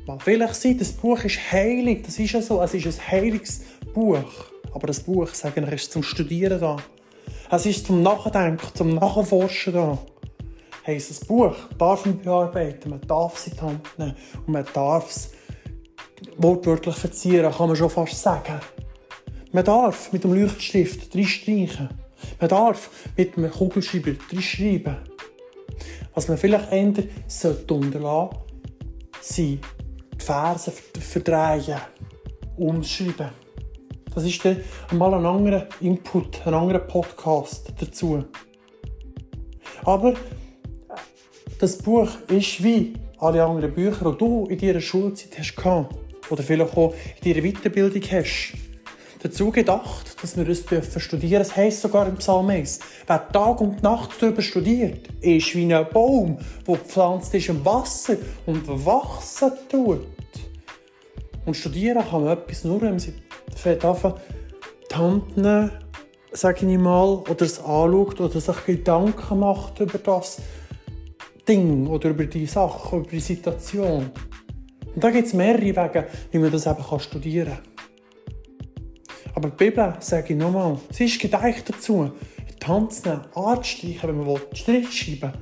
Mal 0.06 0.18
vielleicht 0.20 0.54
sein, 0.54 0.78
das 0.78 0.92
Buch 0.92 1.24
ist 1.24 1.38
heilig. 1.50 2.04
Das 2.04 2.18
ist 2.18 2.32
ja 2.32 2.42
so. 2.42 2.60
Es 2.62 2.74
ist 2.74 2.86
ein 2.86 3.10
heiliges 3.10 3.62
Buch. 3.94 4.53
Aber 4.74 4.88
das 4.88 5.00
Buch, 5.00 5.28
sagen 5.28 5.64
wir, 5.64 5.72
ist 5.72 5.92
zum 5.92 6.02
Studieren 6.02 6.60
da. 6.60 6.76
Es 7.50 7.64
ist 7.64 7.86
zum 7.86 8.02
Nachdenken, 8.02 8.66
zum 8.74 8.94
Nachforschen 8.94 9.72
da. 9.72 9.98
Heisst, 10.86 11.10
das 11.10 11.20
Buch 11.20 11.54
darf 11.78 12.04
man 12.04 12.20
bearbeiten, 12.20 12.90
man 12.90 13.00
darf 13.02 13.38
es 13.38 13.46
in 13.46 13.54
die 13.54 13.60
Hand 13.60 13.98
nehmen 13.98 14.16
und 14.46 14.52
man 14.52 14.66
darf 14.74 15.08
es 15.08 15.30
wortwörtlich 16.36 16.96
verzieren, 16.96 17.52
kann 17.52 17.68
man 17.68 17.76
schon 17.76 17.88
fast 17.88 18.20
sagen. 18.20 18.60
Man 19.52 19.64
darf 19.64 20.12
mit 20.12 20.24
dem 20.24 20.34
Leuchtstift 20.34 21.12
streichen. 21.12 21.88
Man 22.40 22.48
darf 22.48 22.90
mit 23.16 23.36
einem 23.38 23.50
Kugelschreiber 23.50 24.14
schreiben. 24.40 24.96
Was 26.14 26.28
man 26.28 26.36
vielleicht 26.36 26.72
ändern 26.72 27.08
sollte 27.28 27.74
unterlassen, 27.74 28.38
sind 29.20 29.60
die 30.12 30.24
Verse 30.24 30.72
verdrehen, 31.00 31.80
umschreiben. 32.56 33.43
Das 34.14 34.25
ist 34.25 34.44
dann 34.44 34.59
mal 34.92 35.12
ein 35.14 35.26
anderer 35.26 35.66
Input, 35.80 36.47
ein 36.47 36.54
anderer 36.54 36.78
Podcast 36.78 37.73
dazu. 37.80 38.25
Aber 39.85 40.14
das 41.59 41.78
Buch 41.78 42.09
ist 42.28 42.62
wie 42.62 42.94
alle 43.18 43.44
anderen 43.44 43.75
Bücher, 43.75 44.12
die 44.12 44.18
du 44.18 44.47
in 44.47 44.59
deiner 44.59 44.80
Schulzeit 44.80 45.38
hast 45.38 45.56
oder 46.30 46.42
vielleicht 46.42 46.76
auch 46.76 46.94
in 47.23 47.33
deiner 47.33 47.47
Weiterbildung 47.47 48.02
hast 48.02 48.54
dazu 49.25 49.50
gedacht, 49.50 50.23
dass 50.23 50.37
wir 50.37 50.47
es 50.49 50.66
dürfen 50.66 51.00
studieren. 51.00 51.42
Das 51.42 51.56
heisst 51.56 51.80
sogar 51.80 52.06
im 52.06 52.16
Psalm 52.16 52.49
1, 52.50 52.80
wer 53.06 53.28
Tag 53.28 53.61
und 53.62 53.83
Nacht 53.83 54.11
darüber 54.21 54.42
studiert, 54.42 55.09
ist 55.23 55.54
wie 55.54 55.75
ein 55.75 55.87
Baum, 55.90 56.38
der 56.66 56.76
gepflanzt 56.76 57.35
ist 57.35 57.49
im 57.49 57.64
Wasser 57.64 58.16
und 58.44 58.68
wachsen 58.85 59.52
tut. 59.71 60.06
Und 61.47 61.56
studieren 61.56 62.04
kann 62.09 62.25
man 62.25 62.38
etwas 62.38 62.64
nur, 62.64 62.80
wenn 62.83 62.90
man 62.90 63.00
sich 63.54 63.84
anfängt, 63.84 64.16
die 64.90 64.94
Hand 64.94 65.72
sage 66.32 66.66
ich 66.66 66.78
mal, 66.78 67.22
oder 67.28 67.42
es 67.42 67.58
anschaut 67.58 68.20
oder 68.20 68.40
sich 68.40 68.64
Gedanken 68.66 69.38
macht 69.38 69.80
über 69.80 69.98
das 69.98 70.38
Ding 71.48 71.86
oder 71.86 72.10
über 72.10 72.24
die 72.24 72.46
Sache, 72.46 72.96
über 72.96 73.08
die 73.08 73.20
Situation. 73.20 74.10
Und 74.94 75.02
da 75.02 75.10
gibt 75.10 75.28
es 75.28 75.34
mehrere 75.34 75.62
Wege, 75.62 76.06
wie 76.30 76.38
man 76.38 76.50
das 76.50 76.66
eben 76.66 77.00
studieren 77.00 77.52
kann. 77.52 77.74
Aber 79.34 79.50
die 79.50 79.56
Bibel, 79.56 79.94
sage 80.00 80.32
ich 80.32 80.38
nochmal, 80.38 80.78
sie 80.90 81.06
ist 81.06 81.20
gedacht 81.20 81.68
dazu, 81.68 82.10
die 82.62 82.66
Hand 82.66 82.92
zu 82.92 83.08
nehmen, 83.08 83.22
anzustreichen, 83.34 84.08
wenn 84.08 84.18
man 84.18 84.26
will, 84.26 84.40
Strich 84.52 84.92
schreiben 84.92 85.32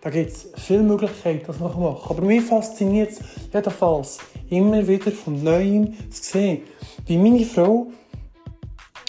Da 0.00 0.10
gibt 0.10 0.30
es 0.30 0.48
viele 0.56 0.82
Möglichkeiten, 0.82 1.44
das 1.46 1.58
man 1.58 1.70
machen 1.70 1.98
kann. 2.00 2.16
Aber 2.16 2.22
mich 2.26 2.42
fasziniert 2.42 3.10
es 3.10 3.20
jedenfalls 3.52 4.18
immer 4.52 4.86
wieder 4.86 5.10
von 5.10 5.42
Neuem 5.42 5.94
zu 6.10 6.22
sehen, 6.22 6.62
wie 7.06 7.16
meine 7.16 7.44
Frau 7.44 7.86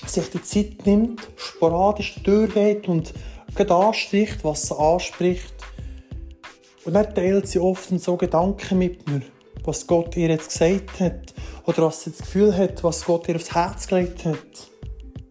sich 0.06 0.30
die 0.30 0.42
Zeit 0.42 0.86
nimmt, 0.86 1.22
sporadisch 1.36 2.16
durchgeht 2.24 2.88
und 2.88 3.14
gerade 3.54 3.76
anstricht, 3.76 4.44
was 4.44 4.68
sie 4.68 4.78
anspricht. 4.78 5.54
Und 6.86 6.94
dann 6.94 7.14
teilt 7.14 7.48
sie 7.48 7.60
oft 7.60 7.88
so 8.00 8.18
Gedanken 8.18 8.78
mit 8.78 9.08
mir, 9.08 9.22
was 9.64 9.86
Gott 9.86 10.16
ihr 10.18 10.30
jetzt 10.30 10.52
gesagt 10.52 11.00
hat 11.00 11.34
oder 11.66 11.84
was 11.84 12.04
sie 12.04 12.12
das 12.12 12.20
Gefühl 12.20 12.56
hat, 12.56 12.84
was 12.84 13.06
Gott 13.06 13.28
ihr 13.28 13.36
aufs 13.36 13.54
Herz 13.54 13.88
gelegt 13.88 14.26
hat. 14.26 14.38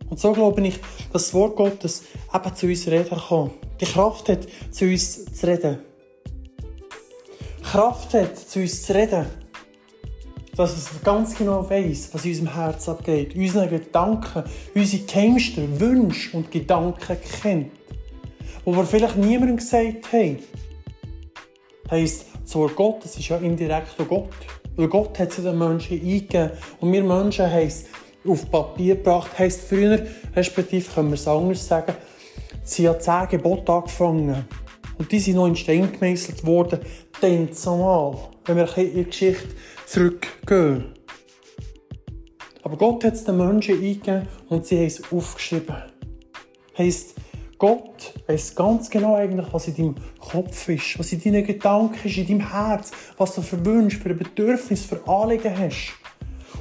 Und 0.09 0.21
so 0.21 0.33
glaube 0.33 0.66
ich, 0.66 0.78
dass 1.12 1.25
das 1.25 1.35
Wort 1.35 1.57
Gottes 1.57 2.04
eben 2.35 2.54
zu 2.54 2.66
uns 2.66 2.87
reden 2.87 3.19
kann. 3.28 3.50
Die 3.81 3.87
Kraft 3.87 4.28
hat, 4.28 4.47
zu 4.71 4.85
uns 4.85 5.25
zu 5.35 5.47
reden. 5.47 5.78
Kraft 7.62 8.12
hat, 8.12 8.37
zu 8.37 8.61
uns 8.61 8.83
zu 8.83 8.95
reden. 8.95 9.41
Dass 10.62 10.76
es 10.76 11.02
ganz 11.02 11.37
genau 11.37 11.69
weiß, 11.69 12.11
was 12.12 12.25
in 12.25 12.31
unserem 12.31 12.54
Herz 12.54 12.88
abgeht, 12.88 13.35
unsere 13.35 13.66
Gedanken, 13.66 14.45
unsere 14.76 15.02
geheimsten 15.02 15.81
Wünsche 15.81 16.37
und 16.37 16.52
Gedanken 16.52 17.16
kennt. 17.42 17.73
Wo 18.64 18.71
wir 18.76 18.85
vielleicht 18.85 19.16
niemandem 19.16 19.57
gesagt 19.57 20.12
haben. 20.12 20.38
Heisst, 21.90 22.26
das 22.45 22.54
Wort 22.54 22.76
Gottes 22.76 23.16
ist 23.16 23.28
ja 23.28 23.38
indirekt 23.38 23.99
auch 23.99 24.07
Gott. 24.07 24.28
Weil 24.76 24.87
Gott 24.87 25.19
hat 25.19 25.31
es 25.31 25.42
den 25.42 25.59
Menschen 25.59 26.00
eingegeben. 26.00 26.52
Und 26.78 26.92
wir 26.92 27.02
Menschen 27.02 27.50
haben 27.50 27.66
es 27.66 27.87
auf 28.25 28.49
Papier 28.49 28.95
gebracht. 28.95 29.37
Heisst 29.37 29.62
früher, 29.62 30.07
respektive 30.37 30.88
können 30.92 31.09
wir 31.09 31.14
es 31.14 31.26
anders 31.26 31.66
sagen, 31.66 31.95
sie 32.62 32.88
haben 32.88 33.00
zehn 33.00 33.26
Gebote 33.31 33.73
angefangen. 33.73 34.45
Und 34.97 35.11
die 35.11 35.19
sind 35.19 35.35
noch 35.35 35.49
in 35.49 35.57
Stein 35.57 35.90
gemeißelt 35.90 36.47
worden, 36.47 36.78
dann 37.21 37.52
zumal, 37.52 38.16
wenn 38.45 38.59
wir 38.59 38.78
in 38.78 38.95
die 38.95 39.04
Geschichte 39.07 39.49
zurückgehen. 39.92 40.84
Aber 42.62 42.76
Gott 42.76 43.04
hat 43.04 43.14
es 43.14 43.25
den 43.25 43.37
Menschen 43.37 43.75
eingegeben 43.75 44.26
und 44.49 44.64
sie 44.64 44.78
haben 44.78 44.87
es 44.87 45.12
aufgeschrieben. 45.12 45.76
Heisst, 46.78 47.14
Gott 47.58 48.14
weiß 48.26 48.54
ganz 48.54 48.88
genau 48.88 49.16
eigentlich, 49.16 49.46
was 49.52 49.68
in 49.68 49.76
deinem 49.76 49.94
Kopf 50.18 50.68
ist, 50.68 50.99
was 50.99 51.12
in 51.12 51.22
deinen 51.22 51.44
Gedanken 51.44 52.08
ist, 52.08 52.16
in 52.16 52.26
deinem 52.26 52.50
Herz, 52.50 52.90
was 53.18 53.34
du 53.34 53.42
für 53.42 53.64
Wünsche, 53.64 53.99
für 53.99 54.14
Bedürfnisse, 54.14 54.88
für 54.88 55.08
Anliegen 55.08 55.56
hast. 55.56 55.92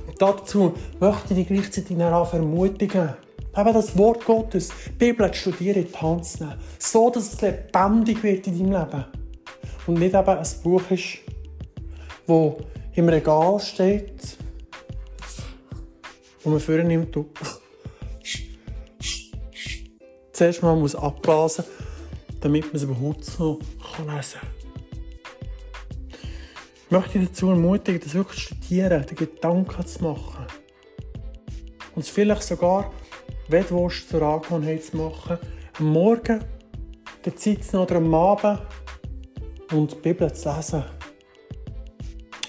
Und 0.08 0.22
dazu 0.22 0.74
möchte 1.00 1.34
ich 1.34 1.40
dich 1.40 1.48
gleichzeitig 1.48 2.02
auch 2.02 2.34
ermutigen. 2.34 3.14
eben 3.58 3.74
das 3.74 3.98
Wort 3.98 4.26
Gottes, 4.26 4.70
die 4.88 4.92
Bibel 4.92 5.32
zu 5.32 5.40
studieren, 5.40 5.88
nehmen. 6.40 6.56
So, 6.80 7.10
dass 7.10 7.34
es 7.34 7.42
lebendig 7.42 8.22
wird 8.24 8.48
in 8.48 8.60
deinem 8.60 8.82
Leben. 8.82 9.06
Und 9.88 10.00
nicht 10.00 10.14
eben 10.14 10.28
ein 10.30 10.48
Buch 10.64 10.92
ist, 10.92 11.20
das 12.32 12.66
im 12.96 13.10
Regal 13.10 13.60
steht, 13.60 14.38
wo 16.44 16.50
man 16.50 16.60
vornimmt 16.60 17.16
und 17.16 17.30
zuerst 20.34 20.64
mal 20.64 20.76
muss 20.76 20.96
abblasen 20.96 21.66
damit 22.42 22.66
man 22.66 22.76
es 22.76 22.84
überhaupt 22.84 23.24
so 23.24 23.60
lesen 24.08 24.40
kann. 24.40 24.50
Ich 26.86 26.92
möchte 26.92 27.20
dich 27.20 27.30
dazu 27.30 27.50
ermutigen, 27.50 28.02
das 28.04 28.14
wirklich 28.14 28.48
zu 28.48 28.56
studieren, 28.56 29.06
den 29.06 29.16
Gedanken 29.16 29.86
zu 29.86 30.04
machen. 30.04 30.46
Und 31.96 32.02
es 32.02 32.10
vielleicht 32.10 32.44
sogar, 32.44 32.92
wenn 33.48 33.66
du 33.68 33.88
zur 33.88 34.22
Angewohnheit 34.22 34.84
zu 34.84 34.98
machen, 34.98 35.38
am 35.80 35.86
Morgen, 35.86 36.44
der 37.24 37.36
Zeit 37.36 37.74
oder 37.74 37.98
am 37.98 38.14
Abend 38.14 38.62
und 39.72 39.92
die 39.92 39.96
Bibel 39.96 40.34
zu 40.34 40.54
lesen. 40.54 40.84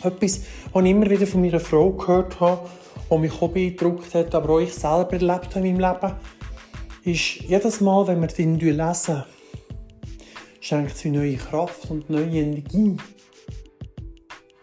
Etwas, 0.04 0.40
was 0.73 0.85
ich 0.85 0.90
immer 0.90 1.09
wieder 1.09 1.26
von 1.26 1.40
meiner 1.40 1.61
Frau 1.61 1.90
gehört 1.92 2.40
habe, 2.40 2.68
was 3.09 3.21
mich 3.21 3.32
auch 3.40 3.49
beeindruckt 3.49 4.14
hat, 4.14 4.35
aber 4.35 4.54
auch 4.54 4.61
ich 4.61 4.75
selber 4.75 5.12
erlebt 5.12 5.54
habe 5.54 5.66
in 5.66 5.76
meinem 5.76 5.92
Leben, 5.92 6.14
ist 7.04 7.40
jedes 7.42 7.80
Mal, 7.80 8.06
wenn 8.06 8.21
wir 8.21 8.28
den 8.28 8.59
lesen, 8.59 9.25
schenkt 10.61 10.94
es 10.94 11.04
neue 11.04 11.37
Kraft 11.37 11.90
und 11.90 12.09
neue 12.09 12.40
Energie. 12.40 12.97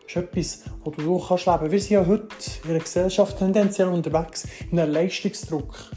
Das 0.01 0.08
ist 0.08 0.15
etwas, 0.15 0.63
wo 0.84 0.91
du 0.91 1.03
durch 1.03 1.27
kannst 1.27 1.46
leben. 1.46 1.72
Wir 1.72 1.79
sind 1.79 1.91
ja 1.91 2.05
heute 2.05 2.27
in 2.63 2.69
einer 2.72 2.79
Gesellschaft 2.79 3.38
tendenziell 3.38 3.89
unterwegs 3.89 4.48
in 4.72 4.79
einem 4.79 4.93
Leistungsdruck. 4.93 5.91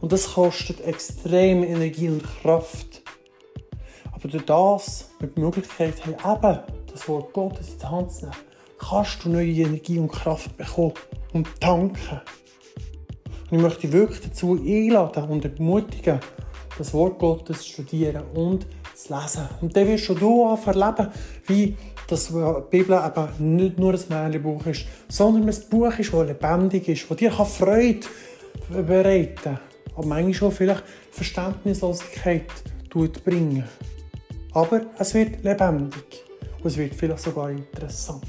Und 0.00 0.12
das 0.12 0.32
kostet 0.32 0.80
extrem 0.80 1.62
Energie 1.62 2.08
und 2.08 2.22
Kraft. 2.42 3.02
Aber 4.12 4.28
durch 4.28 4.44
das, 4.44 5.10
wir 5.18 5.28
die 5.28 5.40
Möglichkeit 5.40 5.94
haben, 6.06 6.14
eben 6.14 6.85
das 6.96 7.08
Wort 7.08 7.32
Gottes 7.32 7.72
in 7.72 7.78
die 7.78 7.86
Hand 7.86 8.10
zu 8.10 8.24
nehmen, 8.24 8.36
kannst 8.78 9.24
du 9.24 9.28
neue 9.28 9.52
Energie 9.52 9.98
und 9.98 10.10
Kraft 10.10 10.56
bekommen 10.56 10.94
und 11.32 11.60
tanken. 11.60 12.20
Und 13.50 13.58
ich 13.58 13.62
möchte 13.62 13.80
dich 13.82 13.92
wirklich 13.92 14.20
dazu 14.20 14.52
einladen 14.52 15.24
und 15.24 15.44
ermutigen, 15.44 16.20
das 16.78 16.92
Wort 16.94 17.18
Gottes 17.18 17.62
zu 17.62 17.68
studieren 17.68 18.24
und 18.34 18.66
zu 18.94 19.14
lesen. 19.14 19.48
Und 19.60 19.76
dann 19.76 19.86
wirst 19.86 20.08
du 20.08 20.58
erleben, 20.66 21.08
wie 21.46 21.76
dass 22.08 22.28
die 22.28 22.54
Bibel 22.70 23.02
eben 23.04 23.56
nicht 23.56 23.78
nur 23.80 23.92
ein 23.92 24.00
Märchenbuch 24.08 24.64
ist, 24.66 24.86
sondern 25.08 25.48
ein 25.48 25.68
Buch 25.68 25.98
ist, 25.98 26.12
das 26.12 26.26
lebendig 26.26 26.88
ist, 26.88 27.10
das 27.10 27.16
dir 27.16 27.32
Freude 27.32 28.06
bereiten 28.70 29.34
kann, 29.42 29.58
aber 29.96 30.06
manchmal 30.06 30.50
auch 30.50 30.54
vielleicht 30.54 30.84
Verständnislosigkeit 31.10 32.46
bringen. 33.24 33.64
Aber 34.52 34.82
es 34.98 35.14
wird 35.14 35.42
lebendig 35.42 36.25
und 36.66 36.72
es 36.72 36.78
wird 36.78 36.96
vielleicht 36.96 37.20
sogar 37.20 37.48
interessant. 37.48 38.24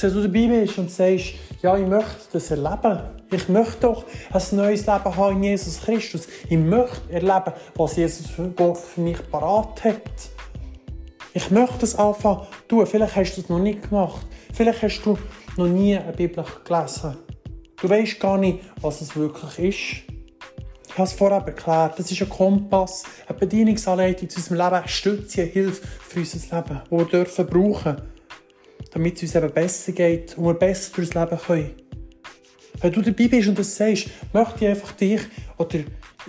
Wenn 0.00 0.14
du 0.14 0.22
dabei 0.22 0.46
bist 0.46 0.78
und 0.78 0.90
sagst, 0.90 1.34
ja, 1.60 1.76
ich 1.76 1.86
möchte 1.86 2.32
das 2.32 2.50
erleben, 2.50 3.00
ich 3.30 3.50
möchte 3.50 3.80
doch 3.80 4.06
ein 4.32 4.42
neues 4.56 4.86
Leben 4.86 5.16
haben 5.16 5.36
in 5.36 5.42
Jesus 5.42 5.82
Christus, 5.82 6.26
ich 6.48 6.56
möchte 6.56 7.12
erleben, 7.12 7.52
was 7.74 7.96
Jesus 7.96 8.28
für 8.28 8.48
Gott 8.48 8.78
für 8.78 9.02
mich 9.02 9.18
parat 9.30 9.84
hat, 9.84 10.30
ich 11.34 11.50
möchte 11.50 11.84
es 11.84 11.94
anfangen 11.96 12.46
tun. 12.66 12.86
Vielleicht 12.86 13.14
hast 13.14 13.34
du 13.34 13.42
es 13.42 13.48
noch 13.50 13.58
nicht 13.58 13.90
gemacht. 13.90 14.26
Vielleicht 14.54 14.82
hast 14.82 15.02
du 15.02 15.18
noch 15.58 15.66
nie 15.66 15.98
eine 15.98 16.12
Bibel 16.12 16.46
gelesen. 16.64 17.18
Du 17.78 17.90
weißt 17.90 18.18
gar 18.18 18.38
nicht, 18.38 18.60
was 18.80 19.02
es 19.02 19.14
wirklich 19.14 19.58
ist. 19.58 20.05
Ich 20.96 20.98
habe 20.98 21.10
es 21.10 21.12
vorher 21.12 21.42
erklärt. 21.46 21.98
Das 21.98 22.10
ist 22.10 22.22
ein 22.22 22.28
Kompass, 22.30 23.04
eine 23.28 23.38
Bedienungsanleitung 23.38 24.30
zu 24.30 24.38
unserem 24.38 24.56
Leben, 24.56 24.76
eine 24.76 24.88
Stütze, 24.88 25.42
eine 25.42 25.50
Hilfe 25.50 25.86
für 25.86 26.20
unser 26.20 26.56
Leben, 26.56 26.80
die 26.86 26.96
wir 26.96 27.04
dürfen 27.04 27.46
brauchen, 27.46 27.96
damit 28.92 29.16
es 29.16 29.22
uns 29.24 29.34
eben 29.34 29.52
besser 29.52 29.92
geht 29.92 30.38
und 30.38 30.46
wir 30.46 30.54
besser 30.54 30.92
durchs 30.96 31.12
Leben 31.12 31.38
können. 31.38 31.70
Wenn 32.80 32.92
du 32.92 33.02
dabei 33.02 33.28
bist 33.28 33.46
und 33.46 33.58
das 33.58 33.76
sagst, 33.76 34.08
möchte 34.32 34.64
ich 34.64 34.70
einfach 34.70 34.92
dich 34.92 35.20
oder 35.58 35.80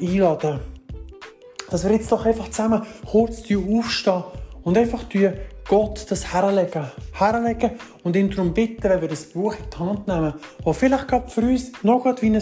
einladen, 0.01 0.59
dass 1.69 1.85
wir 1.85 1.93
jetzt 1.93 2.11
doch 2.11 2.25
einfach 2.25 2.49
zusammen 2.49 2.85
kurz 3.05 3.43
aufstehen 3.49 4.23
und 4.63 4.77
einfach 4.77 5.05
Gott 5.69 6.05
das 6.09 6.33
herlegen. 6.33 6.87
Herlegen 7.13 7.71
und 8.03 8.15
ihn 8.15 8.29
darum 8.29 8.53
bitten, 8.53 8.83
wenn 8.83 9.01
wir 9.01 9.07
das 9.07 9.25
Buch 9.25 9.55
in 9.55 9.69
die 9.69 9.77
Hand 9.77 10.07
nehmen, 10.07 10.33
das 10.63 10.77
vielleicht 10.77 11.07
gerade 11.07 11.29
für 11.29 11.41
uns 11.41 11.71
noch 11.83 12.05
wie 12.21 12.25
ein 12.25 12.41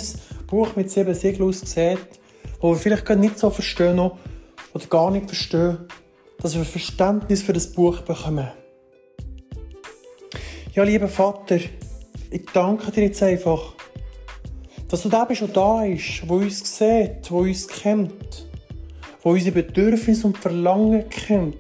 Buch 0.55 0.77
mit 0.77 0.89
sieben 0.89 1.13
Siegeln 1.13 1.49
aussieht, 1.49 1.99
wo 2.61 2.69
wir 2.69 2.77
vielleicht 2.77 3.09
nicht 3.09 3.37
so 3.37 3.49
verstehen 3.49 3.97
noch, 3.97 4.17
oder 4.73 4.85
gar 4.85 5.11
nicht 5.11 5.25
verstehen, 5.25 5.79
dass 6.39 6.55
wir 6.55 6.63
Verständnis 6.63 7.43
für 7.43 7.51
das 7.51 7.67
Buch 7.73 7.99
bekommen. 7.99 8.47
Ja, 10.73 10.83
lieber 10.83 11.09
Vater, 11.09 11.57
ich 11.57 12.45
danke 12.53 12.89
dir 12.91 13.03
jetzt 13.03 13.21
einfach, 13.21 13.73
dass 14.87 15.01
du 15.01 15.09
da 15.09 15.25
bist, 15.25 15.41
der 15.41 15.49
da 15.49 15.83
ist, 15.83 16.21
der 16.21 16.31
uns 16.31 16.77
sieht, 16.77 17.29
der 17.29 17.31
uns 17.33 17.67
kennt, 17.67 18.47
der 19.25 19.31
unsere 19.31 19.61
Bedürfnisse 19.61 20.27
und 20.27 20.37
Verlangen 20.37 21.09
kennt. 21.09 21.57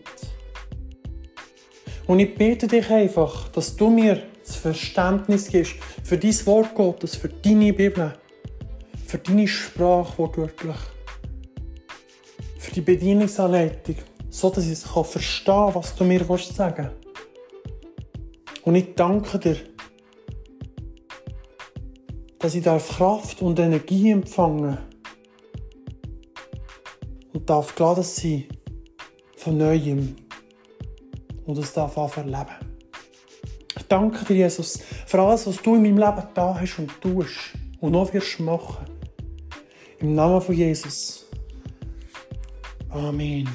Und 2.07 2.19
ich 2.19 2.33
bitte 2.33 2.67
dich 2.67 2.89
einfach, 2.89 3.49
dass 3.49 3.75
du 3.75 3.89
mir 3.89 4.21
das 4.45 4.55
Verständnis 4.55 5.49
gibst 5.49 5.73
für 6.01 6.17
dein 6.17 6.45
Wort 6.45 6.73
Gottes, 6.73 7.17
für 7.17 7.27
deine 7.27 7.73
Bibel, 7.73 8.13
für 9.15 9.21
deine 9.21 9.47
Sprache 9.47 10.17
wortwörtlich, 10.17 10.75
für 12.57 12.71
die 12.71 12.81
Bedienungsanleitung, 12.81 13.95
so 14.29 14.49
dass 14.49 14.65
ich 14.65 14.73
es 14.73 14.83
verstehen 14.83 15.45
kann, 15.45 15.75
was 15.75 15.95
du 15.95 16.03
mir 16.03 16.19
sagen 16.19 16.89
willst. 16.89 18.65
Und 18.65 18.75
ich 18.75 18.93
danke 18.93 19.39
dir, 19.39 19.57
dass 22.39 22.55
ich 22.55 22.65
Kraft 22.65 23.41
und 23.41 23.57
Energie 23.57 24.11
empfangen 24.11 24.79
und 27.31 27.49
darf 27.49 27.73
geladen 27.73 28.03
sein 28.03 28.43
von 29.37 29.57
Neuem 29.57 30.17
und 31.45 31.57
es 31.57 31.71
darf 31.71 31.97
anfangen 31.97 32.35
Ich 33.77 33.87
danke 33.87 34.25
dir, 34.25 34.35
Jesus, 34.35 34.81
für 35.05 35.21
alles, 35.21 35.47
was 35.47 35.61
du 35.61 35.75
in 35.75 35.83
meinem 35.83 35.99
Leben 35.99 36.27
da 36.33 36.59
hast 36.59 36.79
und 36.79 36.91
tust 36.99 37.53
und 37.79 37.91
noch 37.93 38.13
wirst 38.13 38.41
machen. 38.41 38.94
Im 39.99 40.13
Namen 40.13 40.41
von 40.41 40.55
Jesus. 40.55 41.25
Amen. 42.89 43.49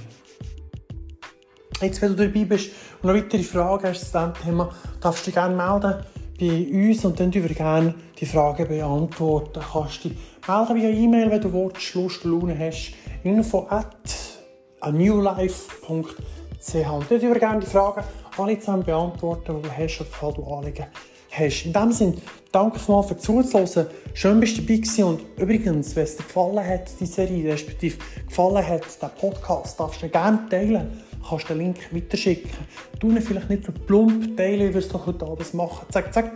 Jetzt, 1.81 2.03
wenn 2.03 2.17
du 2.17 2.27
dabei 2.27 2.45
bist 2.45 2.71
und 3.03 3.09
noch 3.09 3.15
weitere 3.15 3.43
Fragen 3.43 3.89
hast 3.89 4.01
zu 4.01 4.19
diesem 4.19 4.35
Thema, 4.35 4.71
darfst 5.01 5.23
du 5.23 5.25
dich 5.27 5.35
gerne 5.35 5.57
melden 5.57 6.05
bei 6.39 6.89
uns 6.89 7.05
und 7.05 7.19
dann 7.19 7.33
wir 7.33 7.43
gerne 7.43 7.95
die 8.19 8.27
Fragen 8.27 8.69
beantworten. 8.69 9.61
Kannst 9.73 10.05
dich 10.05 10.13
melden 10.47 10.77
via 10.77 10.91
E-Mail, 10.91 11.31
wenn 11.31 11.41
du 11.41 11.53
Wort, 11.53 11.95
Lust, 11.95 12.25
Laune 12.25 12.59
hast. 12.59 12.93
info 13.23 13.67
at 13.69 13.87
newlife.com 14.91 16.05
ch. 16.61 16.75
Und 16.75 17.11
dort 17.11 17.23
ich 17.23 17.41
gerne 17.41 17.61
die 17.61 17.67
Fragen 17.67 18.05
alle 18.37 18.59
zusammen 18.59 18.85
beantworten, 18.85 19.57
die 19.57 19.69
du 19.69 19.77
hast 19.77 20.01
oder 20.01 20.11
falls 20.11 20.35
du 20.37 20.45
Anliegen 20.45 20.87
hast. 21.31 21.65
In 21.65 21.73
diesem 21.73 21.93
Sinne, 21.93 22.15
danke 22.53 22.79
mal 22.89 23.03
für 23.03 23.17
Zuhören. 23.17 23.87
Schön, 24.15 24.41
dass 24.41 24.55
du 24.55 24.61
dabei 24.63 24.77
gewesen. 24.77 25.05
Und 25.05 25.21
übrigens, 25.39 25.95
wenn 25.97 26.05
es 26.05 26.17
dir 26.17 26.25
gefallen 26.25 26.67
hat, 26.67 26.91
die 27.01 27.07
Serie, 27.07 27.53
respektive 27.53 27.99
gefallen 28.27 28.67
hat, 28.67 28.83
der 29.01 29.09
Podcast, 29.09 29.79
darfst 29.79 30.03
du 30.03 30.09
gerne 30.09 30.49
teilen. 30.49 31.03
Du 31.13 31.29
kannst 31.29 31.49
den 31.49 31.59
Link 31.59 31.77
weiterschicken. 31.93 32.51
Du 32.99 33.11
ihn 33.11 33.21
vielleicht 33.21 33.51
nicht 33.51 33.65
so 33.65 33.73
plump 33.73 34.37
teilen, 34.37 34.69
wie 34.69 34.75
wir 34.75 34.81
es 34.81 34.89
doch 34.89 35.07
heute 35.07 35.27
Abend 35.27 35.55
machen. 35.55 35.87
Zack, 35.91 36.13
zack. 36.13 36.33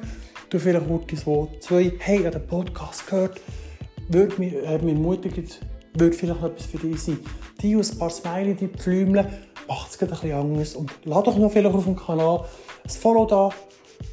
Du 0.50 0.58
vielleicht 0.58 0.86
kurz 0.86 1.24
so 1.24 1.48
zwei, 1.60 1.92
hey, 1.98 2.20
ich 2.20 2.26
habe 2.26 2.38
den 2.38 2.46
Podcast 2.46 3.06
gehört. 3.06 3.40
Würde 4.08 4.38
mich, 4.38 4.54
äh, 4.54 4.78
mich 4.78 4.94
ermutigt, 4.94 5.60
würde 5.94 6.14
vielleicht 6.14 6.40
noch 6.40 6.50
etwas 6.50 6.66
für 6.66 6.78
dich 6.78 7.02
sein. 7.02 7.18
Die 7.60 7.74
aus 7.76 7.92
ein 7.92 7.98
paar 7.98 8.10
Smiley, 8.10 8.54
die 8.54 8.68
Pflümchen, 8.68 9.26
macht 9.66 9.90
es 9.90 10.00
ein 10.00 10.08
bisschen 10.08 10.32
anders. 10.32 10.76
Und 10.76 10.92
lade 11.04 11.24
doch 11.24 11.38
noch 11.38 11.50
vielleicht 11.50 11.74
auf 11.74 11.84
dem 11.84 11.96
Kanal 11.96 12.44
ein 12.84 12.90
Follow 12.90 13.26
da 13.26 13.50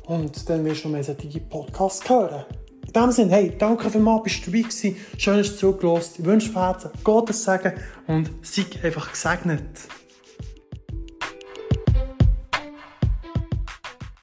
und 0.07 0.49
dann 0.49 0.65
wirst 0.65 0.83
du 0.83 0.87
noch 0.87 0.93
mehr 0.93 1.03
solche 1.03 1.39
Podcasts 1.39 2.09
hören. 2.09 2.45
In 2.85 2.93
diesem 2.93 3.11
Sinne, 3.11 3.31
hey, 3.31 3.53
danke 3.57 3.89
für 3.89 3.99
mal, 3.99 4.21
bist 4.21 4.45
du 4.45 4.51
dabei 4.51 4.63
gewesen. 4.63 4.97
Schön, 5.17 5.37
dass 5.37 5.51
du 5.51 5.57
zugelassen 5.57 6.15
Ich 6.19 6.25
wünsche 6.25 6.51
von 6.51 6.61
Herzen 6.63 6.91
Gottes 7.03 7.43
Segen 7.43 7.73
und 8.07 8.29
sei 8.41 8.65
einfach 8.83 9.11
gesegnet. 9.11 9.61